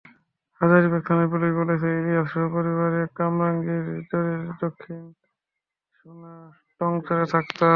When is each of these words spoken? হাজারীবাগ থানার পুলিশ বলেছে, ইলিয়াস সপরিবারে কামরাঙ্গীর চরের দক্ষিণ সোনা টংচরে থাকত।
হাজারীবাগ 0.61 1.01
থানার 1.07 1.27
পুলিশ 1.33 1.51
বলেছে, 1.53 1.87
ইলিয়াস 1.99 2.27
সপরিবারে 2.33 3.01
কামরাঙ্গীর 3.17 3.85
চরের 4.09 4.41
দক্ষিণ 4.61 5.01
সোনা 5.95 6.33
টংচরে 6.81 7.25
থাকত। 7.33 7.61